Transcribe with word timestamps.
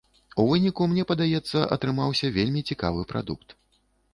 У 0.43 0.45
выніку, 0.51 0.87
мне 0.93 1.03
падаецца, 1.11 1.59
атрымаўся 1.77 2.33
вельмі 2.39 2.65
цікавы 2.73 3.01
прадукт. 3.13 3.49